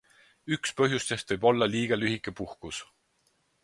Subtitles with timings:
[0.55, 2.85] Üks põhjustest võib olla liiga lühike puhkus.